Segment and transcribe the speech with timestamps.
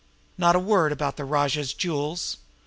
[0.35, 2.37] Not a word about the Rajah's jewels.